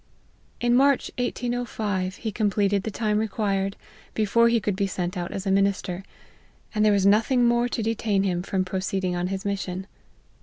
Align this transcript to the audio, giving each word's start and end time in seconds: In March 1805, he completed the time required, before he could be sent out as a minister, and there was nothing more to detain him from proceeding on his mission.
In 0.59 0.73
March 0.73 1.11
1805, 1.19 2.15
he 2.15 2.31
completed 2.31 2.81
the 2.81 2.89
time 2.89 3.19
required, 3.19 3.75
before 4.15 4.49
he 4.49 4.59
could 4.59 4.75
be 4.75 4.87
sent 4.87 5.15
out 5.15 5.31
as 5.31 5.45
a 5.45 5.51
minister, 5.51 6.01
and 6.73 6.83
there 6.83 6.91
was 6.91 7.05
nothing 7.05 7.45
more 7.45 7.69
to 7.69 7.83
detain 7.83 8.23
him 8.23 8.41
from 8.41 8.65
proceeding 8.65 9.15
on 9.15 9.27
his 9.27 9.45
mission. 9.45 9.85